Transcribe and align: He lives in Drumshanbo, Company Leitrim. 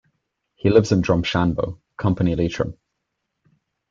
He 0.55 0.71
lives 0.71 0.91
in 0.91 1.03
Drumshanbo, 1.03 1.77
Company 1.95 2.35
Leitrim. 2.35 2.75